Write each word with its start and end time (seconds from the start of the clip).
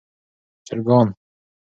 چرګان 0.83 1.07